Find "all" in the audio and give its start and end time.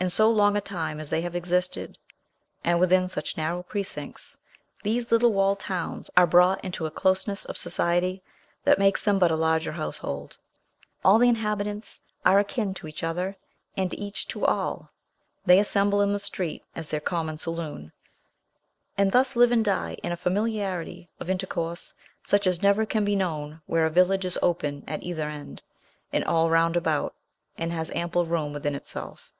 11.02-11.18, 14.44-14.90, 26.24-26.50